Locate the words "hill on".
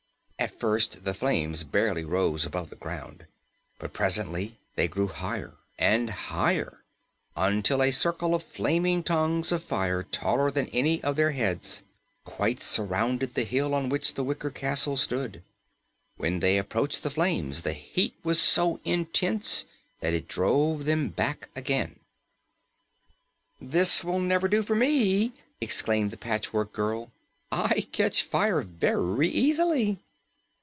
13.43-13.87